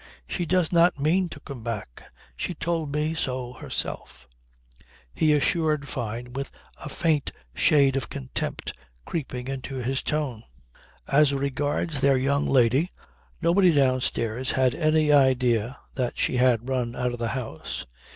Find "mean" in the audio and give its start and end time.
0.99-1.29